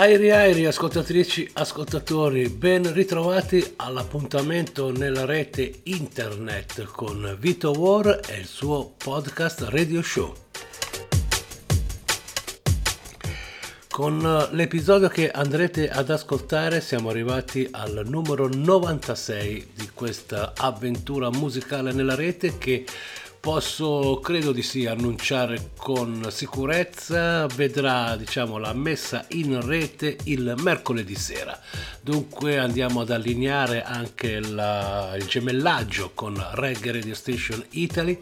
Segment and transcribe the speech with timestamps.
[0.00, 8.46] Airi Airi, ascoltatrici, ascoltatori, ben ritrovati all'appuntamento nella rete internet con Vito War e il
[8.46, 10.32] suo podcast Radio Show.
[13.88, 21.92] Con l'episodio che andrete ad ascoltare siamo arrivati al numero 96 di questa avventura musicale
[21.92, 22.84] nella rete che
[23.40, 27.46] posso credo di sì annunciare con sicurezza.
[27.46, 31.58] Vedrà diciamo la messa in rete il mercoledì sera.
[32.00, 38.18] Dunque andiamo ad allineare anche la, il gemellaggio con Reggae Radio Station Italy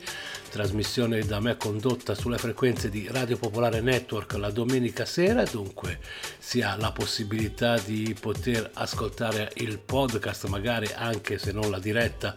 [0.49, 5.99] trasmissione da me condotta sulle frequenze di Radio Popolare Network la domenica sera, dunque
[6.39, 12.35] si ha la possibilità di poter ascoltare il podcast, magari anche se non la diretta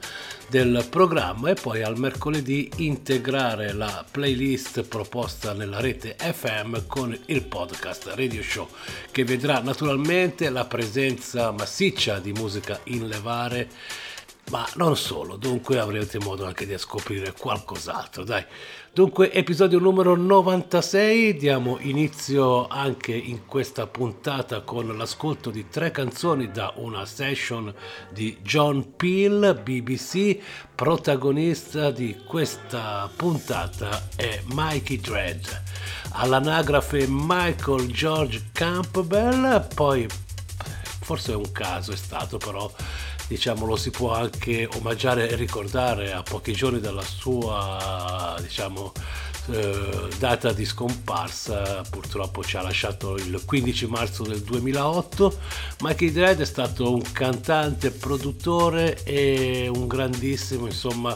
[0.50, 1.50] del programma.
[1.50, 8.44] E poi al mercoledì integrare la playlist proposta nella rete FM con il podcast Radio
[8.44, 8.68] Show
[9.12, 13.70] che vedrà naturalmente la presenza massiccia di musica in levare
[14.50, 18.44] ma non solo, dunque avrete modo anche di scoprire qualcos'altro, dai.
[18.92, 26.50] Dunque, episodio numero 96, diamo inizio anche in questa puntata con l'ascolto di tre canzoni
[26.52, 27.74] da una session
[28.12, 30.40] di John Peel, BBC,
[30.74, 35.46] protagonista di questa puntata è Mikey Dredd.
[36.14, 40.08] All'anagrafe Michael George Campbell, poi
[41.10, 42.72] forse è un caso è stato però
[43.30, 48.92] diciamo, lo si può anche omaggiare e ricordare a pochi giorni dalla sua diciamo,
[49.52, 55.38] eh, data di scomparsa, purtroppo ci ha lasciato il 15 marzo del 2008.
[55.82, 61.16] Mikey Dredd è stato un cantante, produttore e un grandissimo, insomma,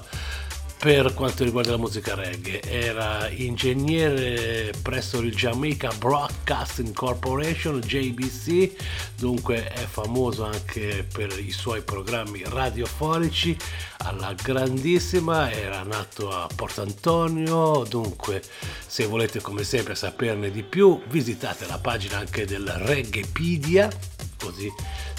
[0.84, 2.62] per quanto riguarda la musica reggae.
[2.62, 8.72] Era ingegnere presso il Jamaica Broadcasting Corporation, JBC,
[9.16, 13.56] dunque è famoso anche per i suoi programmi radiofonici.
[14.00, 18.44] Alla grandissima, era nato a Portantonio, dunque
[18.86, 23.90] se volete come sempre saperne di più visitate la pagina anche del Reggaepedia,
[24.38, 24.70] così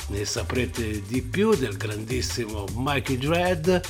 [0.08, 3.80] ne saprete di più del grandissimo Mikey Dredd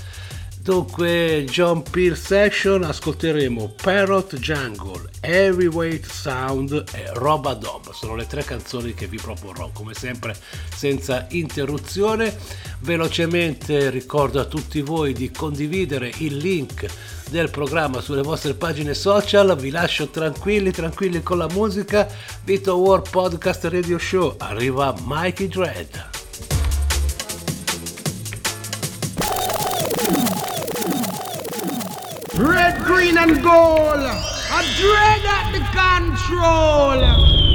[0.64, 7.92] Dunque, John Peel Session ascolteremo Parrot Jungle, Heavyweight Sound e Roba Dob.
[7.92, 10.34] Sono le tre canzoni che vi proporrò, come sempre,
[10.74, 12.34] senza interruzione.
[12.78, 16.86] Velocemente ricordo a tutti voi di condividere il link
[17.28, 19.54] del programma sulle vostre pagine social.
[19.58, 22.08] Vi lascio tranquilli, tranquilli con la musica.
[22.42, 24.36] Vito War Podcast Radio Show.
[24.38, 26.23] Arriva Mikey Dredd.
[32.36, 34.00] Red, green, and gold.
[34.00, 37.53] A dread at the control.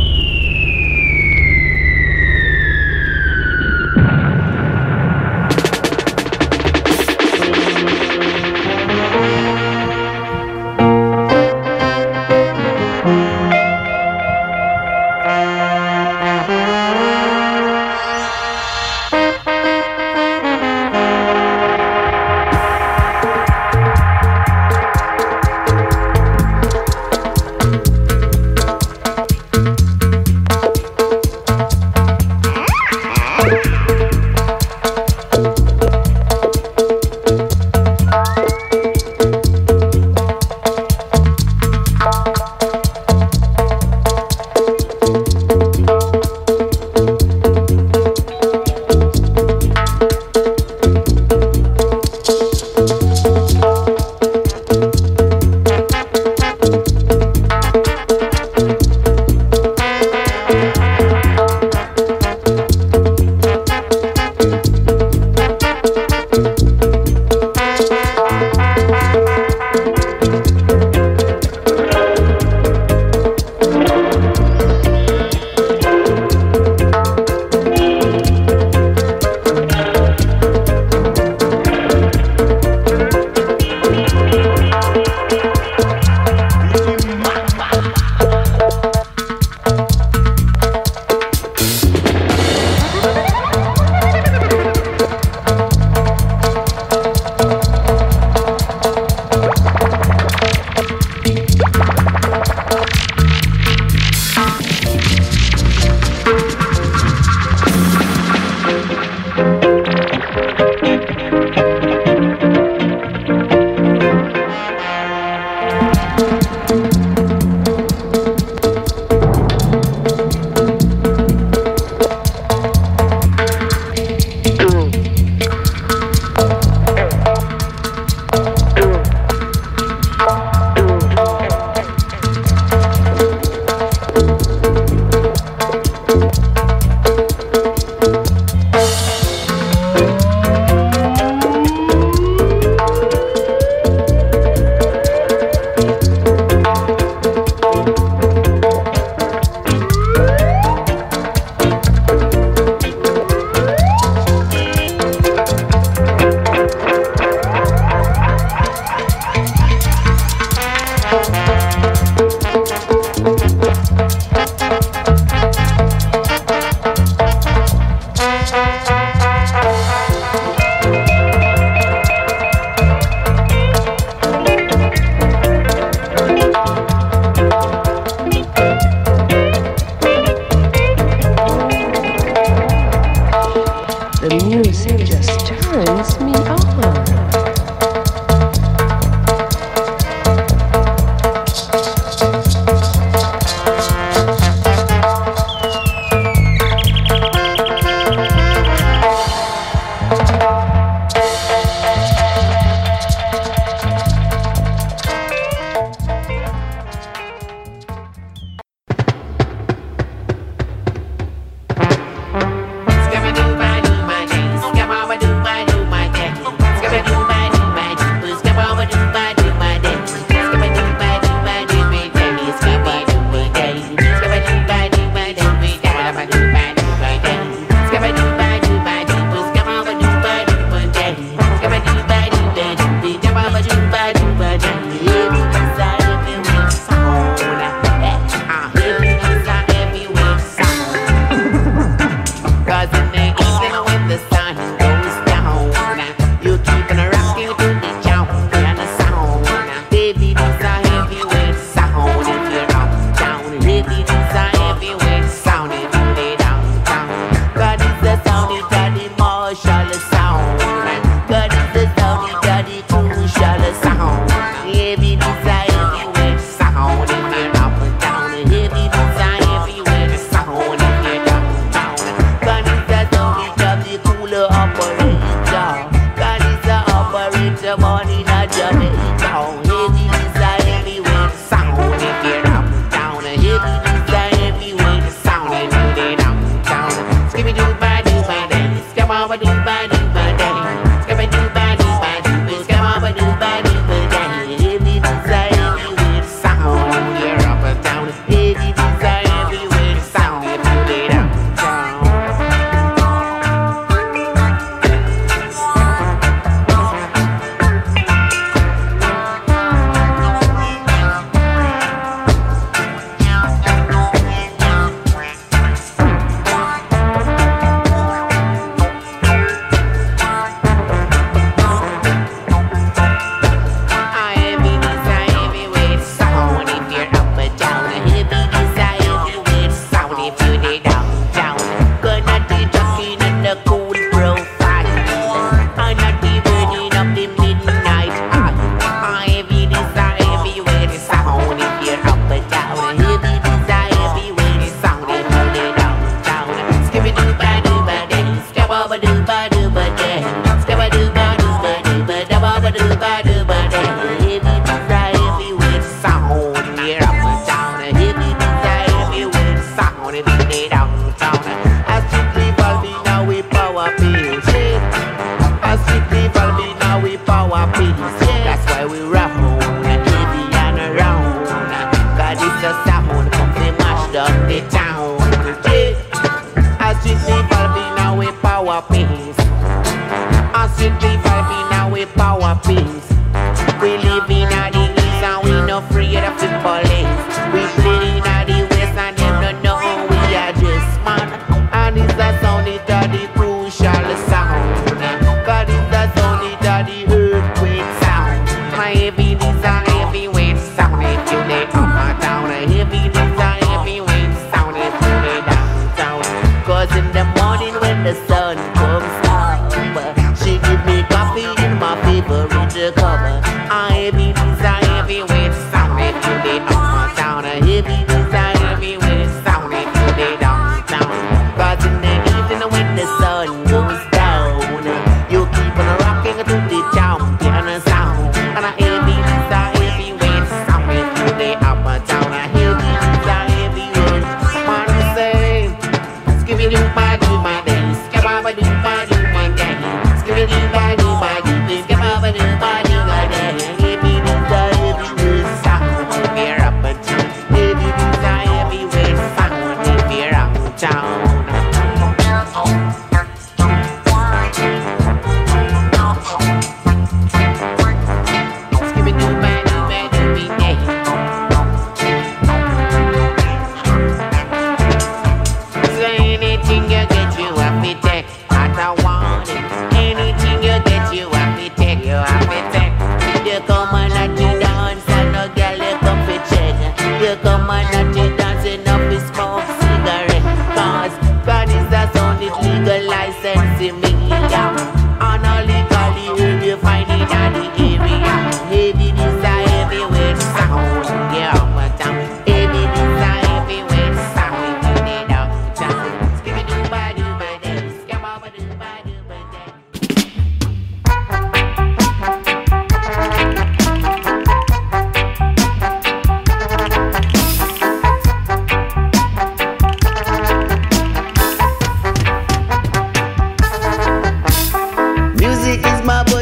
[396.90, 397.19] Daddy.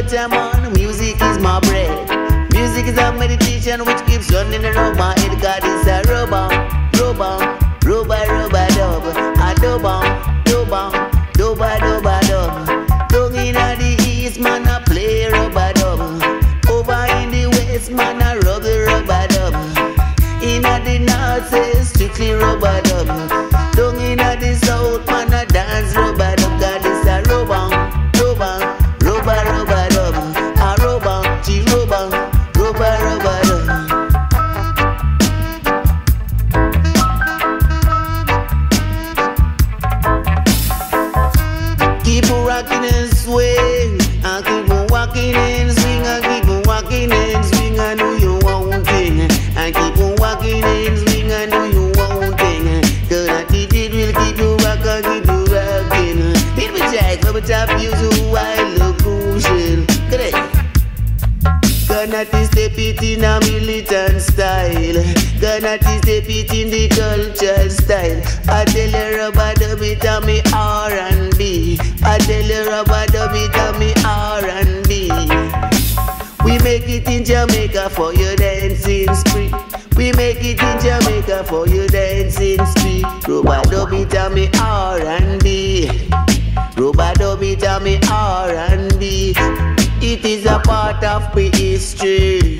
[0.07, 2.53] preacher man, music is my bread.
[2.53, 5.41] Music is a meditation which keeps running around my head.
[5.41, 6.47] God is a rubber,
[6.97, 10.01] rubber, rubber, rubber dub, a dubber,
[10.45, 13.09] dubber, dubber, dubber dub.
[13.09, 15.99] Down in the east, man, I play rubber dub.
[16.69, 19.53] Over in the west, man, I rub the rubber dub.
[20.41, 23.66] In the north, say strictly rubber dub.
[91.07, 92.56] of we history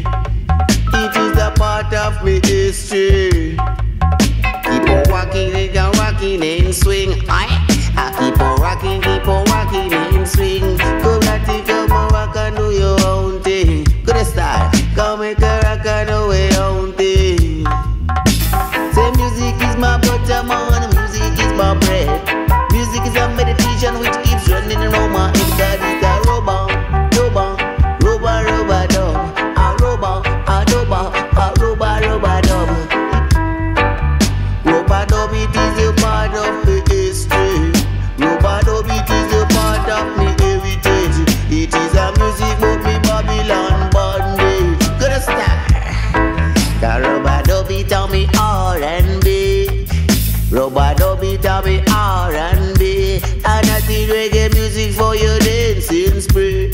[54.08, 56.72] Reggae music for your dancing spree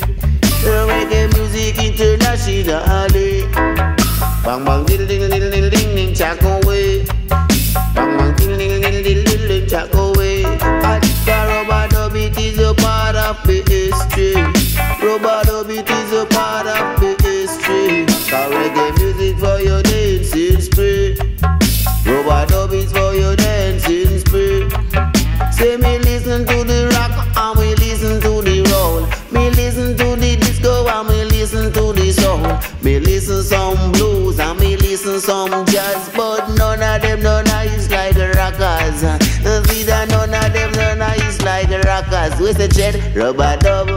[0.61, 3.41] Reggae music internationally
[4.45, 7.03] Bang bang ding ding ding ding ding ding jack away
[7.95, 12.37] Bang bang ding ding ding ding ding ding jack away And the rubber dub it
[12.37, 14.35] is a part of the history
[15.01, 16.27] Rubber dub it is a
[35.23, 38.99] some jazz But none of them no nice like rockers.
[39.69, 42.39] See that none of them no nice like rockers.
[42.39, 42.95] Where's the jet?
[43.15, 43.87] Rubber dub.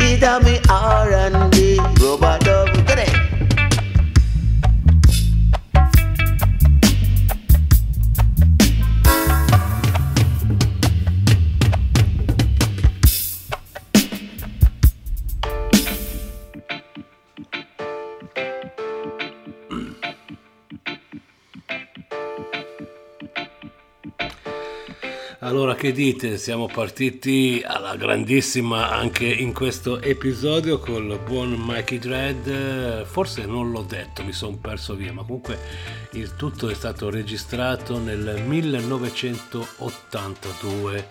[0.00, 2.86] It me R&B Rubber dub.
[2.86, 3.27] Get it
[25.78, 26.38] che dite?
[26.38, 33.04] Siamo partiti alla grandissima anche in questo episodio col buon Mikey Dread.
[33.04, 35.56] Forse non l'ho detto, mi sono perso via, ma comunque
[36.14, 41.10] il tutto è stato registrato nel 1982.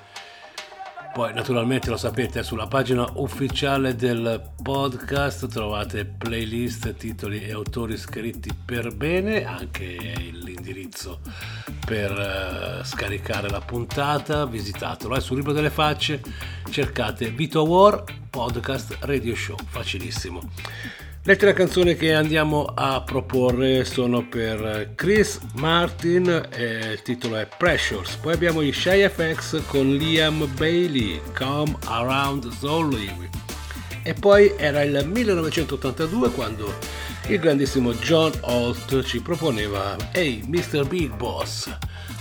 [1.17, 8.51] Poi naturalmente lo sapete, sulla pagina ufficiale del podcast trovate playlist, titoli e autori scritti
[8.53, 9.97] per bene, anche
[10.31, 11.21] l'indirizzo
[11.83, 15.15] per uh, scaricare la puntata, visitatelo.
[15.15, 16.21] Eh, sul libro delle facce
[16.69, 20.41] cercate Vito War Podcast Radio Show, facilissimo.
[21.27, 27.46] Le tre canzoni che andiamo a proporre sono per Chris Martin e il titolo è
[27.57, 28.15] Pressures.
[28.15, 33.12] Poi abbiamo i Shy FX con Liam Bailey, Come Around Slowly.
[34.03, 36.74] E poi era il 1982 quando
[37.27, 40.88] il grandissimo John Holt ci proponeva Hey Mr.
[40.88, 41.69] Big Boss.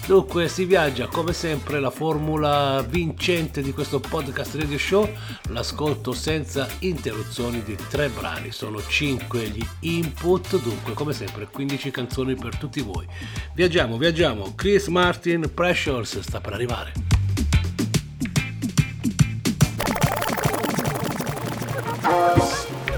[0.06, 5.10] Dunque si viaggia come sempre la formula vincente di questo podcast radio show,
[5.48, 12.36] l'ascolto senza interruzioni di tre brani, sono cinque gli input, dunque come sempre 15 canzoni
[12.36, 13.04] per tutti voi.
[13.52, 16.92] Viaggiamo, viaggiamo, Chris Martin, Pressures sta per arrivare.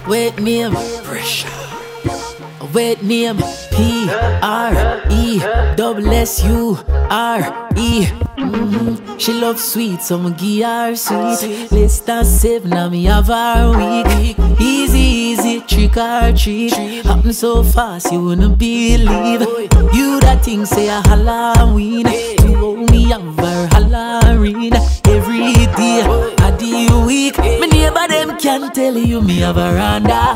[0.05, 1.68] Wet name pressure.
[2.75, 3.39] Wet name
[3.71, 4.09] P
[4.43, 5.41] R E
[5.77, 6.77] double S U
[7.11, 7.41] R
[7.77, 8.07] E.
[8.39, 9.19] Mhm.
[9.19, 11.71] She loves sweet, so I'ma give her sweet.
[11.73, 14.37] Less than seven, now me have her week.
[14.61, 16.75] Easy, easy, trick or treat.
[17.05, 19.43] Happen so fast, you wouldn't believe.
[19.93, 22.07] You that thing say a Halloween.
[22.39, 24.75] To hold me have her Halloween.
[25.05, 26.03] Every day,
[26.39, 27.39] I the week.
[27.39, 27.78] Me
[28.59, 30.35] can tell you me a randa.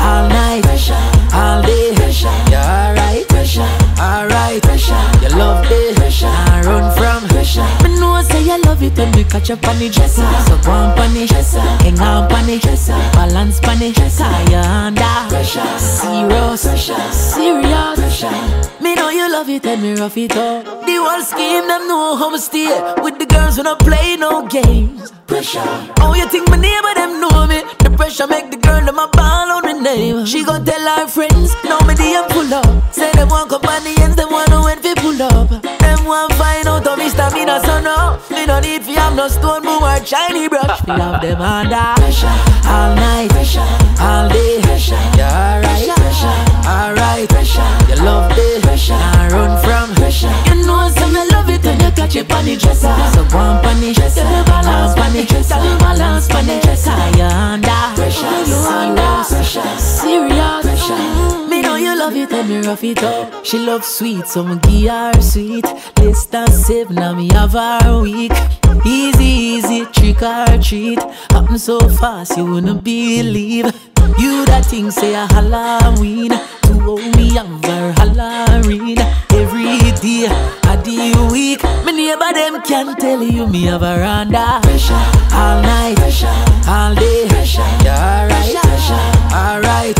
[0.00, 0.94] All night, pressure.
[1.34, 1.94] all day.
[1.94, 2.28] Pressure.
[2.50, 3.26] You alright?
[3.98, 4.64] Alright.
[5.22, 5.98] You love it.
[6.22, 7.28] I run from.
[7.28, 7.66] Pressure.
[7.82, 10.22] Me know say you love it when we catch up on the dresser.
[10.46, 12.62] So go on on it, hang on on it,
[13.14, 13.94] balance on it.
[13.96, 15.04] Cause you under
[15.78, 18.22] serious, serious.
[18.80, 20.64] Me know you love it and me rough it up.
[20.86, 22.68] The whole scheme them know how me stay
[23.02, 25.19] with the girls when I play no games.
[25.30, 25.62] Pressure.
[26.02, 27.62] Oh, you think my neighbor them know me?
[27.78, 30.26] The pressure make the girl them a ball on the name.
[30.26, 32.66] She gon' tell her friends, know me DM pull up.
[32.92, 35.48] Say them want companions, them want to when fi pull up.
[35.62, 38.18] Them want find out how me stamina so no.
[38.34, 40.82] Me no need fi have no stone boom or shiny brush.
[40.88, 41.78] Me have them under
[42.66, 43.70] all night, pressure,
[44.02, 44.58] all day.
[44.66, 45.94] Pressure, You alright,
[46.66, 47.30] alright.
[47.86, 49.69] You love it, I run from.
[52.30, 52.94] You catch it on the dresser.
[53.12, 56.62] So go on on it, balance on it, balance on it.
[56.62, 57.70] Cause you under,
[58.48, 59.24] you under,
[59.78, 61.48] serious.
[61.48, 63.44] Me know you love it when me rough it up.
[63.44, 65.64] She love sweet, so me give her sweet.
[65.98, 68.32] Less than seven, now me have her week.
[68.84, 71.00] Easy, easy, trick or treat.
[71.30, 73.66] Happen so fast, you wouldn't believe.
[74.18, 76.30] You that thing say a Halloween.
[76.66, 78.98] To hold me her Halloween.
[79.30, 80.26] Every day,
[80.70, 81.62] I the week.
[81.84, 84.60] Me neighbor them can tell you me have a randa.
[85.32, 85.98] All night,
[86.66, 87.28] all day.
[87.84, 89.96] You alright, alright.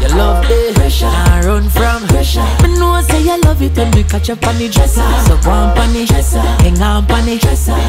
[0.00, 2.02] You love it, I run from.
[2.62, 5.02] Me know say you love it when me catch up on the dresser.
[5.26, 7.42] So go on on it, hang on on it,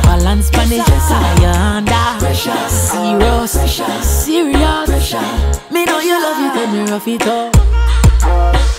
[0.03, 0.85] balance on it.
[0.85, 2.07] Cause you under
[2.69, 3.51] serious,
[4.03, 5.13] serious.
[5.71, 8.76] Me know you love it when me rough it up.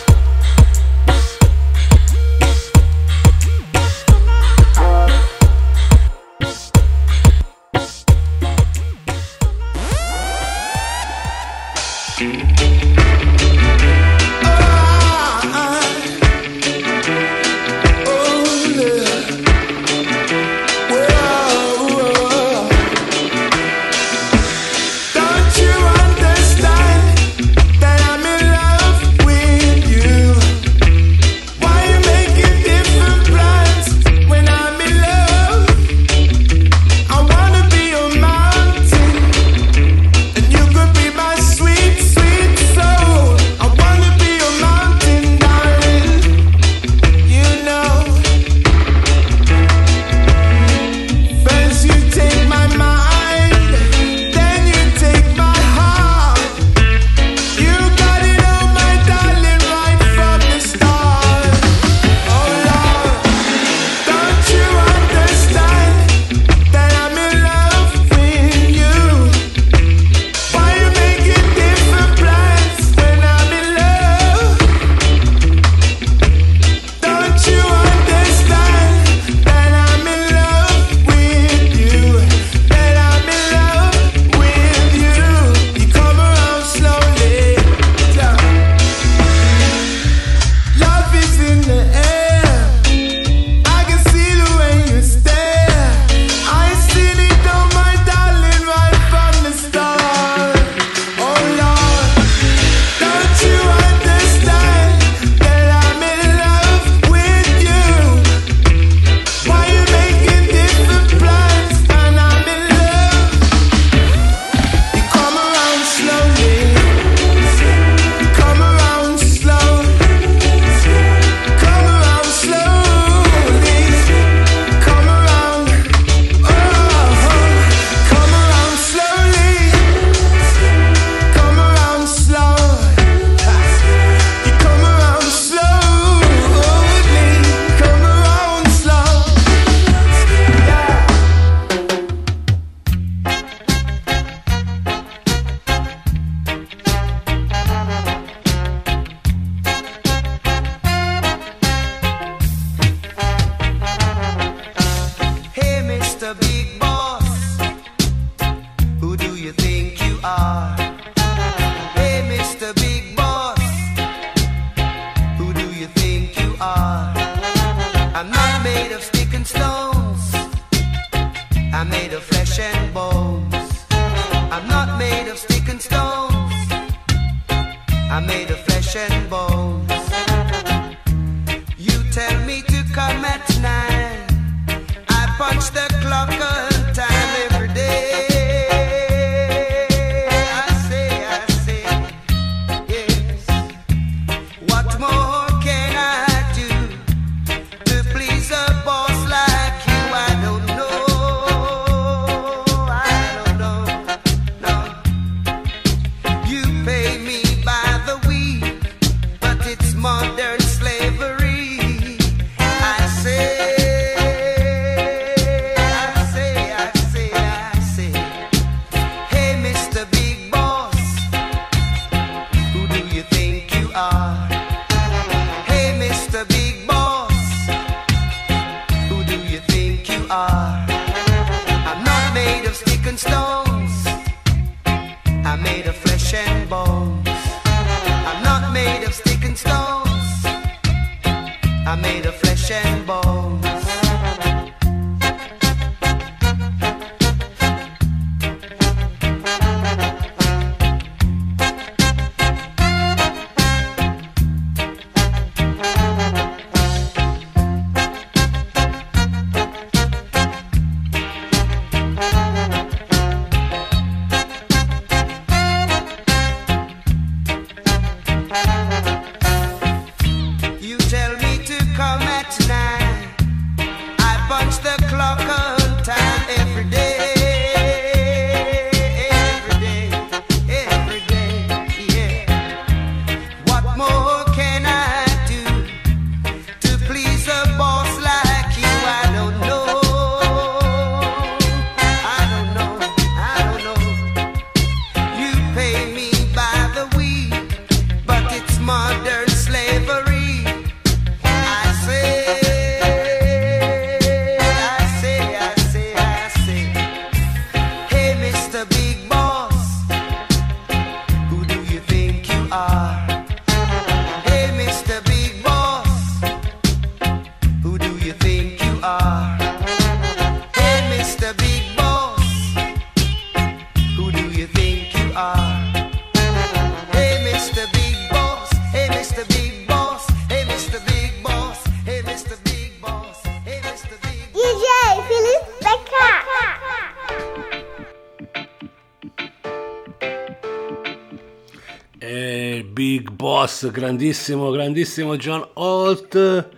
[343.87, 346.69] Grandissimo, grandissimo John Holt.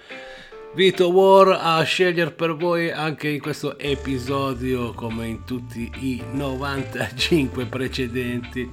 [0.74, 7.64] Vito War a scegliere per voi anche in questo episodio, come in tutti i 95
[7.64, 8.70] precedenti,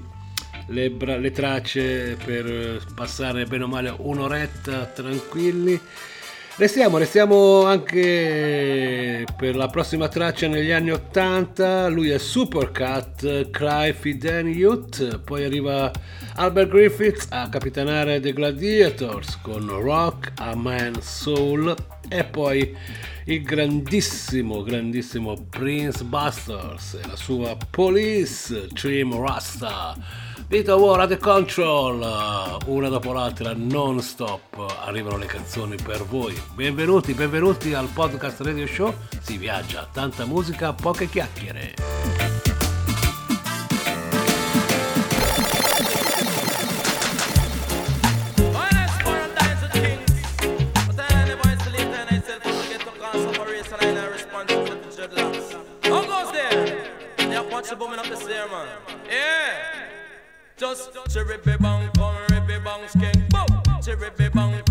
[0.67, 5.79] le, bra- le tracce per eh, passare bene o male un'oretta tranquilli.
[6.57, 14.47] Restiamo, restiamo anche per la prossima traccia negli anni 80, lui è Supercat, Cry Fiden
[14.47, 15.91] Youth, poi arriva
[16.33, 21.75] Albert Griffiths a capitanare The Gladiators con Rock, a Man Soul.
[22.09, 22.75] E poi
[23.25, 29.95] il grandissimo, grandissimo Prince Busters e la sua Police Trim Rasta.
[30.47, 36.41] Vita War at the Control, una dopo l'altra, non stop, arrivano le canzoni per voi.
[36.55, 42.16] Benvenuti, benvenuti al podcast Radio Show, si viaggia, tanta musica, poche chiacchiere.
[58.37, 58.67] Yeah, man.
[59.09, 59.87] Yeah.
[60.57, 60.93] Just
[61.47, 63.47] it bang, come, rip it bang, skank, boom.
[64.19, 64.61] it bang,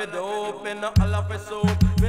[0.00, 2.00] fi dope, me no holla fi soap,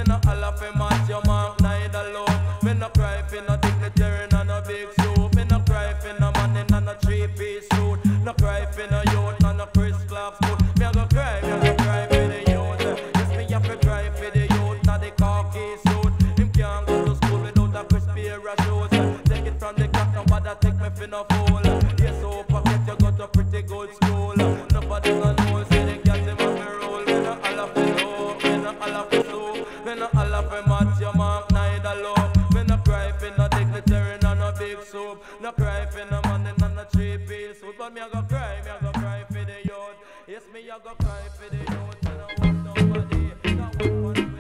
[40.64, 41.70] me, I go cry for the youth.
[42.06, 43.56] I want nobody.
[43.56, 44.31] Not one, one.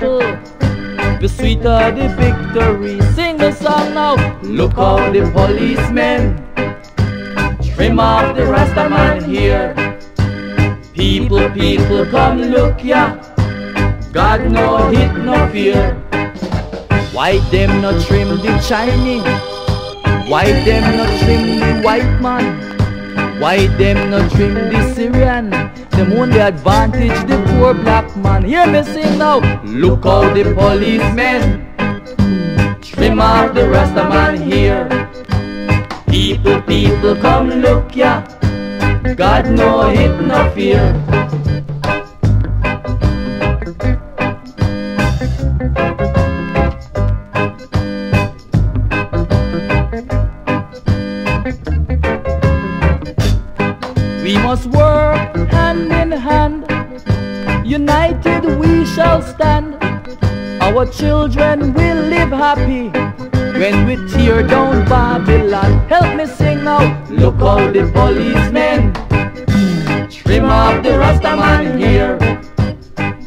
[0.00, 0.20] Battle.
[1.20, 3.00] The sweeter the victory.
[3.14, 4.40] Sing the song now.
[4.42, 6.36] Look how the policemen
[7.74, 9.74] trim off the Rasta man here.
[10.94, 13.16] People, people, come look ya.
[14.12, 15.94] God no hit no fear.
[17.12, 19.24] Why them no trim the Chinese?
[20.28, 23.40] Why them no trim the white man?
[23.40, 25.69] Why them no trim the Syrian?
[26.00, 28.42] Them want the advantage the poor black man.
[28.42, 29.40] Hear me sing now.
[29.64, 31.66] Look how the policemen
[32.80, 34.88] trim off the Rasta man here.
[36.08, 38.22] People, people, come look ya.
[39.14, 40.80] God no hit no fear.
[54.30, 56.62] We must work hand in hand.
[57.66, 59.74] United we shall stand.
[60.62, 62.90] Our children will live happy
[63.58, 65.80] when we tear down Babylon.
[65.88, 66.84] Help me sing now.
[67.10, 68.92] Look how the policemen
[70.08, 72.16] trim off the Rasta man here.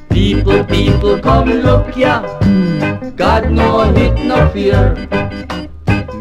[0.09, 2.21] People, people, come look ya.
[3.17, 4.95] God no hit no fear.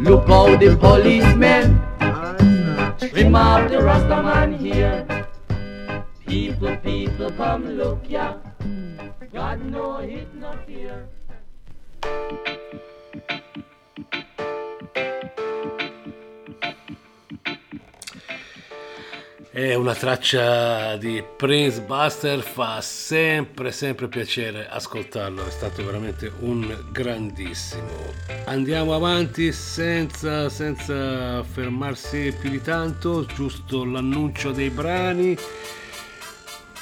[0.03, 1.80] Look how the policemen
[3.12, 5.04] trim off the Rasta man here.
[6.26, 8.38] People, people, come look ya.
[9.30, 11.08] God no hit no fear.
[19.55, 26.74] È una traccia di Prince Buster, fa sempre sempre piacere ascoltarlo, è stato veramente un
[26.90, 28.14] grandissimo.
[28.46, 35.36] Andiamo avanti senza, senza fermarsi più di tanto, giusto l'annuncio dei brani.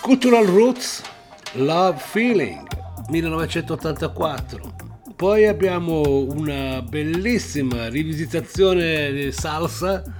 [0.00, 1.02] Cultural Roots,
[1.54, 2.68] Love Feeling,
[3.08, 4.74] 1984.
[5.16, 10.19] Poi abbiamo una bellissima rivisitazione di salsa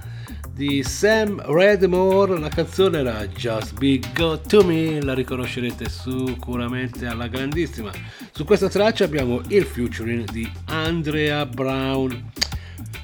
[0.61, 7.27] di Sam Redmore, la canzone era Just Be Good To Me, la riconoscerete sicuramente alla
[7.27, 7.89] grandissima.
[8.31, 12.31] Su questa traccia abbiamo il featuring di Andrea Brown.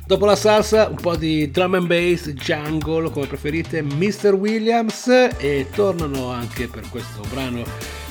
[0.05, 4.35] Dopo la salsa un po' di drum and bass, jungle come preferite, Mr.
[4.35, 7.63] Williams e tornano anche per questo brano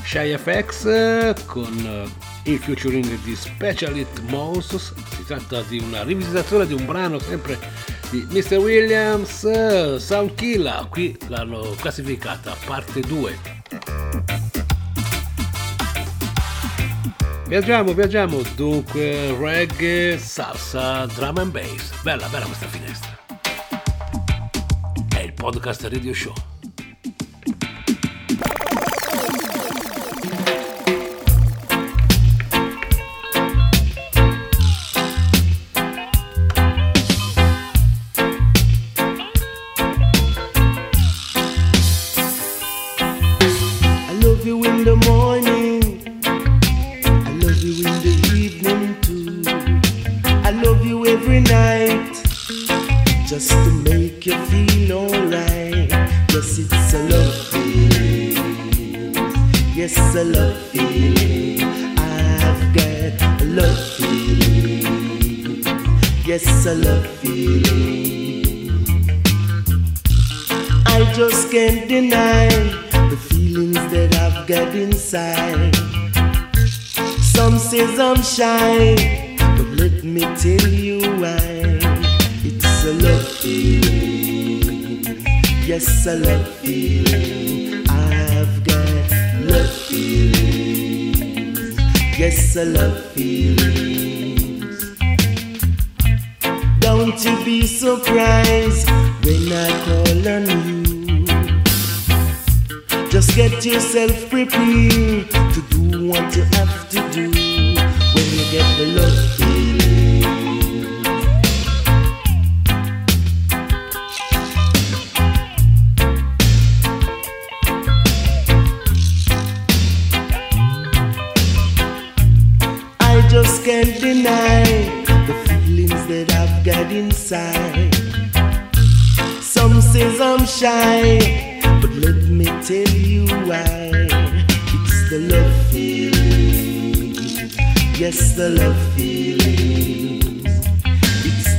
[0.03, 4.93] Shy FX con il featuring di Specialist Moses.
[5.11, 7.59] Si tratta di una rivisitazione di un brano sempre
[8.11, 8.57] di Mr.
[8.59, 10.87] Williams, Sound Killer.
[10.89, 13.39] Qui l'hanno classificata parte 2.
[17.49, 21.93] Viaggiamo, viaggiamo, dunque reggae, salsa, drum and bass.
[22.03, 23.17] Bella, bella questa finestra.
[25.15, 26.35] È il podcast radio show.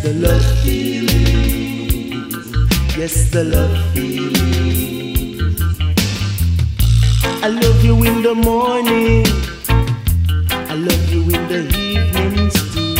[0.07, 2.31] The love feeling.
[2.97, 5.55] Yes, the love feeling.
[7.43, 9.25] I love you in the morning.
[10.49, 12.95] I love you in the evenings too.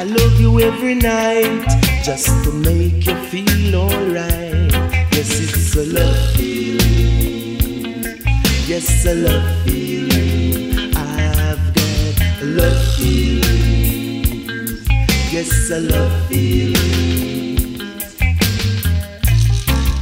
[0.00, 1.68] I love you every night
[2.02, 4.72] just to make you feel alright.
[5.14, 8.04] Yes, it's a love feeling.
[8.66, 10.94] Yes, a love feeling.
[10.94, 13.73] I've got a love feeling.
[15.34, 17.56] Yes, a love feeling.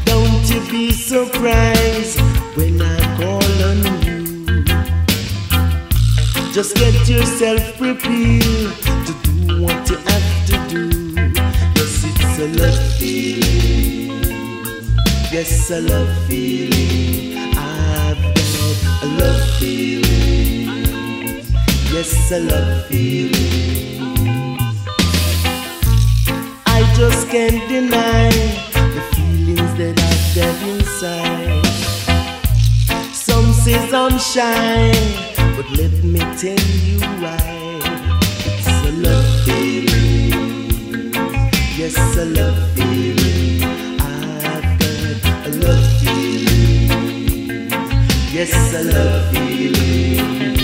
[0.04, 2.20] Don't you be surprised
[2.54, 4.62] when I call on you.
[6.52, 8.76] Just get yourself prepared
[9.06, 10.82] to do what you have to do.
[11.76, 14.12] Yes, it's a love feeling.
[15.32, 17.38] Yes, a love feeling.
[17.56, 20.68] I've got a love feeling.
[21.90, 24.01] Yes, a love feeling.
[27.03, 28.30] Just can't deny
[28.94, 31.66] the feelings that I've got inside.
[33.12, 34.94] Some say sunshine,
[35.57, 37.42] but let me tell you why.
[38.46, 41.12] It's a love feeling.
[41.76, 43.64] Yes, a love feeling.
[43.98, 47.68] I've got a love feeling.
[48.30, 50.57] Yes, a love feeling.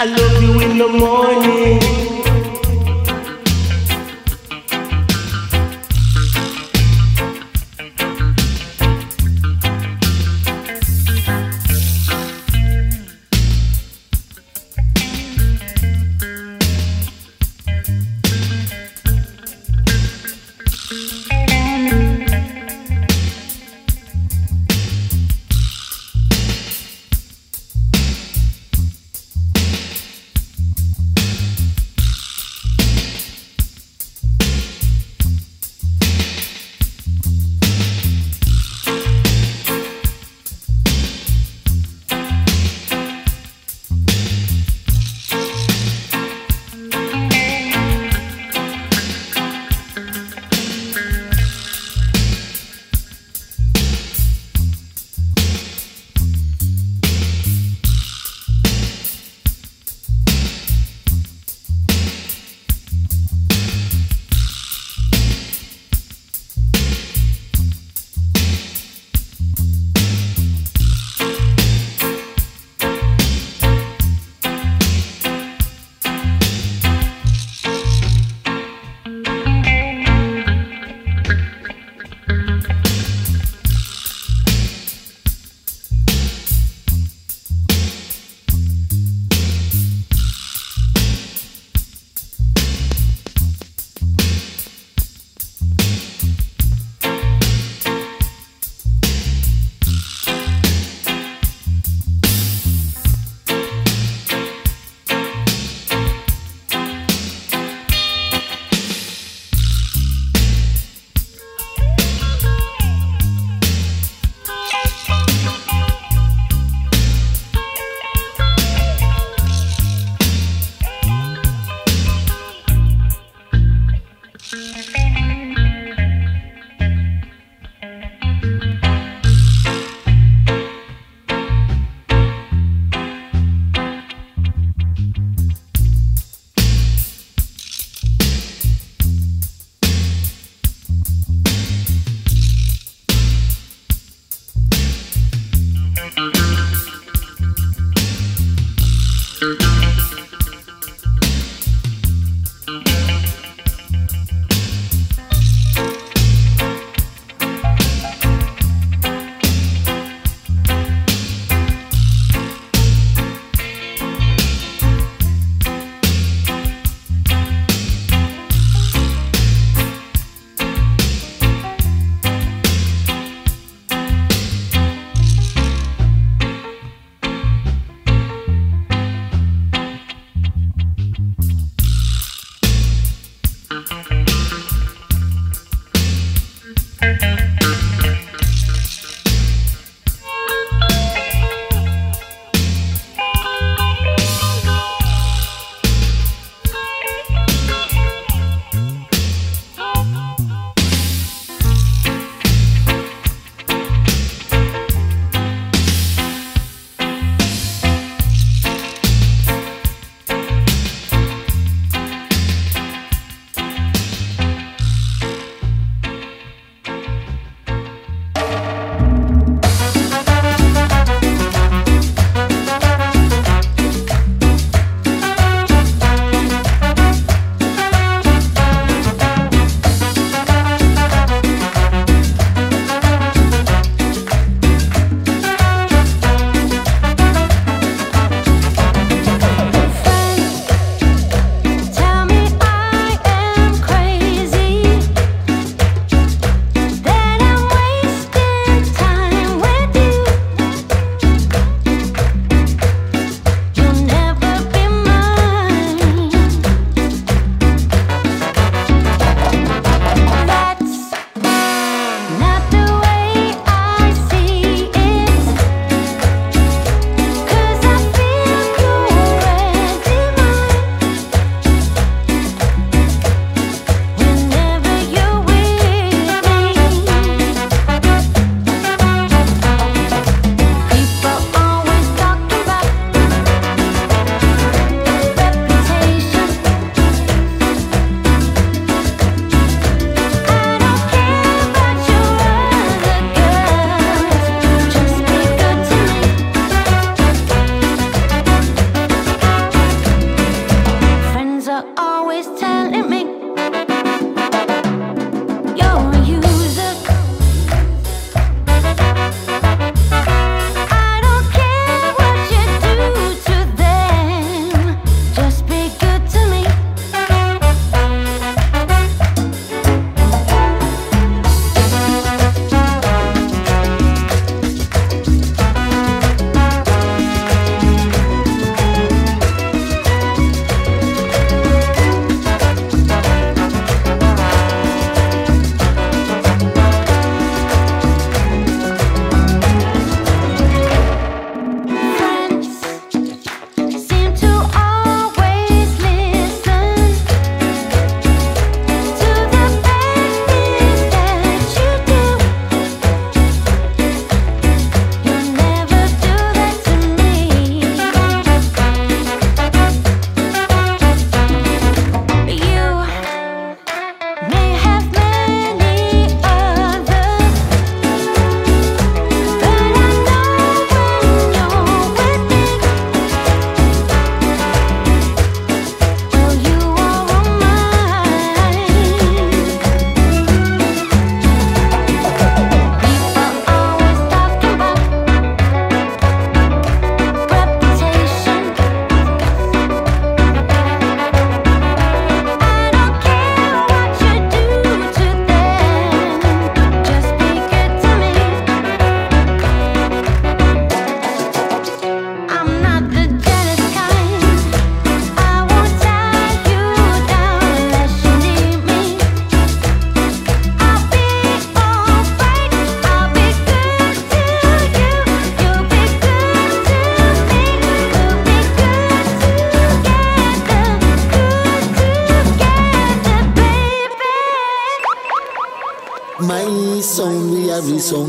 [0.00, 2.15] I love you in the morning.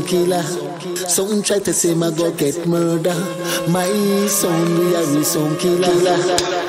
[0.08, 0.42] Killer.
[0.96, 3.14] Some try to say my go get murder.
[3.68, 3.86] My
[4.26, 6.67] sound we are sound killer.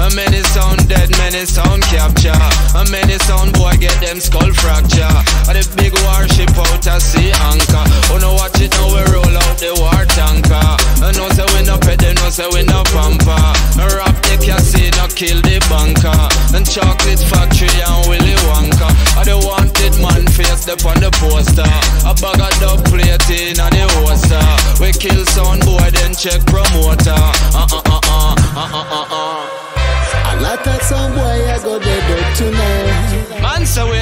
[0.00, 2.32] And many sound dead, many sound capture.
[2.72, 5.12] And many sound boy get them skull fracture.
[5.44, 7.84] And the big warship out at sea anchor.
[8.08, 10.56] Oh no, watch it now we roll out the war tanker.
[11.04, 13.44] And no say we no pet them, no say we no pamper.
[13.76, 16.16] And rap the casino, kill the banker.
[16.56, 18.88] And chocolate factory and Willy Wonka.
[19.20, 21.68] I the wanted man face up on the poster.
[22.08, 24.40] A bag of dub plate in and the holster.
[24.80, 27.12] We kill sound boy then check promoter.
[27.52, 28.89] Uh uh uh uh uh uh.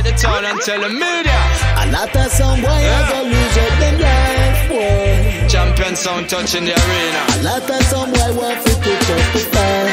[0.08, 1.38] The town and tell the media.
[1.82, 5.48] A lot of some boy I go lose up them life, boy.
[5.48, 7.20] Champion sound touching the arena.
[7.34, 9.88] A lot of some boy want to pick up the fire.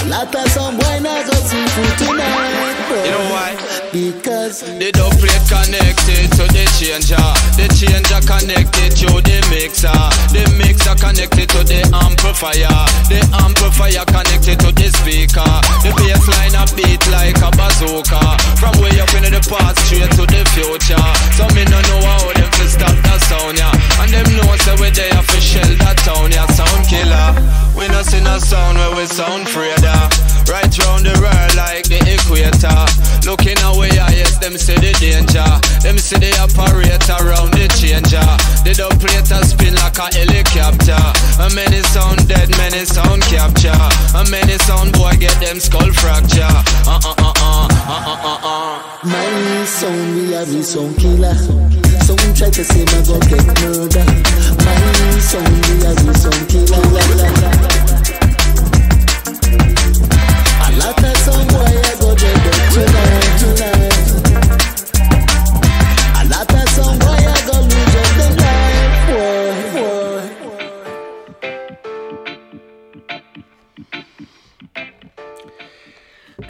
[0.00, 3.04] A lot of some boy not go see food tonight, boy.
[3.06, 3.71] You know why?
[3.92, 7.28] Because The dub plate connected to the changer.
[7.60, 9.92] The changer connected to the mixer.
[10.32, 12.72] The mixer connected to the amplifier.
[13.12, 15.44] The amplifier connected to the speaker.
[15.84, 18.40] The bass line a beat like a bazooka.
[18.56, 21.08] From way up into the past straight to the future.
[21.36, 24.00] So me no know how them fi stop that sound yeah.
[24.00, 26.46] And them know say we there fi shell that town yeah.
[26.46, 27.34] Sound killer.
[27.74, 30.10] We no see no sound where we sound of.
[30.46, 32.82] Right round the world like the equator.
[33.24, 35.46] Looking away, I yes, them see the danger.
[35.80, 38.26] Them see the operator around the changer.
[38.66, 40.98] The operator spin like a helicopter.
[41.40, 43.86] And many sound dead, many sound capture.
[44.14, 46.42] And many sound boy get them skull fracture.
[46.86, 49.06] Uh uh uh uh uh uh uh uh.
[49.06, 51.91] my sound we are we sound killer.
[52.12, 54.04] Some try to say my go get murder.
[54.60, 54.76] My
[55.18, 56.76] sound we are we sound killer.
[60.60, 62.18] A lot of some boy I go up
[62.74, 63.11] tonight,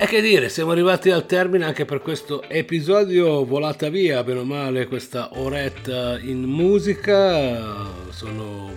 [0.03, 4.45] E che dire, siamo arrivati al termine anche per questo episodio, volata via, bene o
[4.45, 7.87] male, questa oretta in musica.
[8.11, 8.75] Sono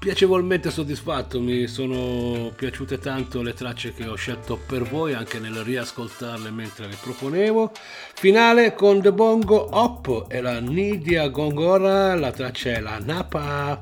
[0.00, 5.62] piacevolmente soddisfatto, mi sono piaciute tanto le tracce che ho scelto per voi, anche nel
[5.62, 7.70] riascoltarle mentre le proponevo.
[8.14, 13.80] Finale con The Bongo Hop e la Nidia Gongora, la traccia è la Napa,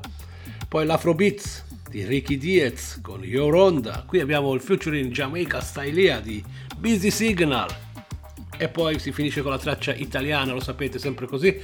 [0.67, 6.43] poi l'Afrobeats di Ricky Diaz con Your Honda, qui abbiamo il featuring Jamaica Stylia di
[6.75, 7.69] Busy Signal.
[8.57, 11.55] E poi si finisce con la traccia italiana, lo sapete sempre così,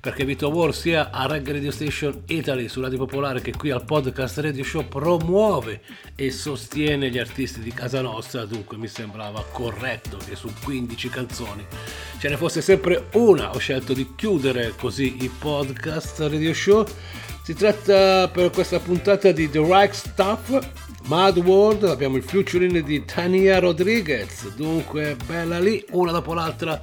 [0.00, 3.84] perché Vito War sia a Reggae Radio Station Italy su Radio Popolare che qui al
[3.84, 5.82] podcast Radio Show promuove
[6.16, 11.64] e sostiene gli artisti di casa nostra, dunque mi sembrava corretto che su 15 canzoni
[12.18, 13.54] ce ne fosse sempre una.
[13.54, 16.84] Ho scelto di chiudere così i podcast Radio Show.
[17.46, 20.68] Si tratta per questa puntata di The Right Stuff,
[21.04, 26.82] Mad World, abbiamo il featuring di Tania Rodriguez, dunque bella lì, una dopo l'altra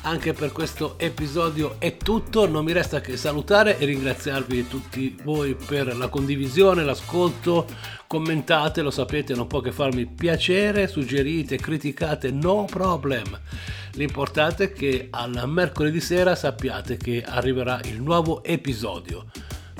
[0.00, 5.54] anche per questo episodio è tutto, non mi resta che salutare e ringraziarvi tutti voi
[5.54, 7.68] per la condivisione, l'ascolto,
[8.08, 13.40] commentate, lo sapete, non può che farmi piacere, suggerite, criticate, no problem.
[13.92, 19.26] L'importante è che al mercoledì sera sappiate che arriverà il nuovo episodio.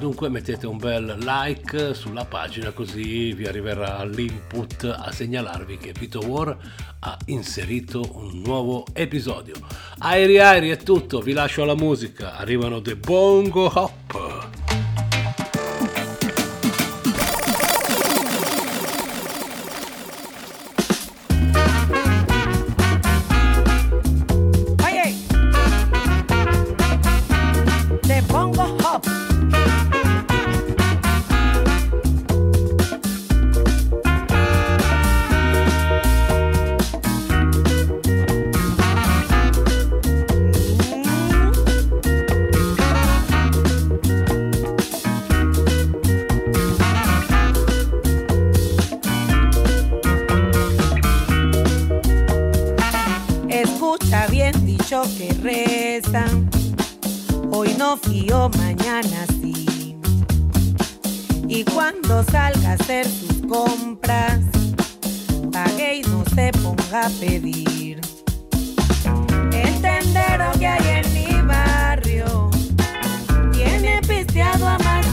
[0.01, 6.21] Dunque mettete un bel like sulla pagina così vi arriverà l'input a segnalarvi che Vito
[6.21, 6.57] War
[7.01, 9.57] ha inserito un nuovo episodio.
[9.99, 14.90] Airi airi è tutto, vi lascio alla musica, arrivano The Bongo Hop.
[57.97, 59.97] fío, mañana sí.
[61.49, 64.41] Y cuando salga a hacer sus compras,
[65.53, 68.01] pague y no se ponga a pedir.
[69.53, 72.51] Entendero que hay en mi barrio,
[73.53, 75.10] tiene pisteado a más